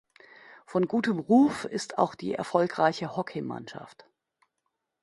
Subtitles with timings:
[0.65, 4.07] Von gutem Ruf ist auch die erfolgreiche Hockeymannschaft.